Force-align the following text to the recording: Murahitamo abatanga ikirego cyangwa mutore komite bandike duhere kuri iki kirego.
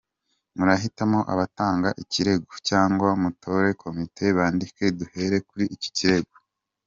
Murahitamo 0.55 1.19
abatanga 1.33 1.89
ikirego 2.03 2.53
cyangwa 2.69 3.09
mutore 3.23 3.67
komite 3.81 4.23
bandike 4.37 4.83
duhere 4.99 5.37
kuri 5.49 5.65
iki 5.77 5.89
kirego. 5.97 6.35